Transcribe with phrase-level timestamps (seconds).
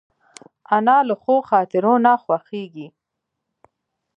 [0.75, 2.87] انا له ښو خاطرو نه خوښېږي